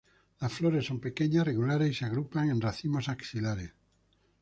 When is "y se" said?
1.91-2.05